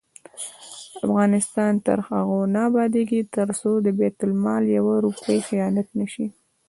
[1.05, 6.27] افغانستان تر هغو نه ابادیږي، ترڅو د بیت المال یوه روپۍ خیانت نشي.